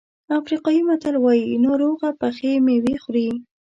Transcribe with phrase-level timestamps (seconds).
[0.39, 3.29] افریقایي متل وایي ناروغه پخې مېوې خوري.